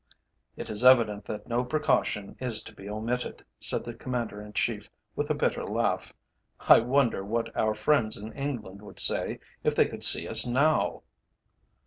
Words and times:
"It 0.57 0.71
is 0.71 0.83
evident 0.83 1.25
that 1.25 1.47
no 1.47 1.63
precaution 1.63 2.35
is 2.39 2.63
to 2.63 2.73
be 2.73 2.89
omitted," 2.89 3.45
said 3.59 3.83
the 3.85 3.93
Commander 3.93 4.41
in 4.41 4.51
Chief, 4.51 4.89
with 5.15 5.29
a 5.29 5.35
bitter 5.35 5.63
laugh. 5.63 6.11
"I 6.59 6.79
wonder 6.79 7.23
what 7.23 7.55
our 7.55 7.75
friends 7.75 8.17
in 8.17 8.33
England 8.33 8.81
would 8.81 8.99
say 8.99 9.37
if 9.63 9.75
they 9.75 9.85
could 9.85 10.03
see 10.03 10.27
us 10.27 10.43
now?" 10.43 11.03